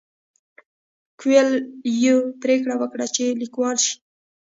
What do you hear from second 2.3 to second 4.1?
پریکړه وکړه چې لیکوال شي.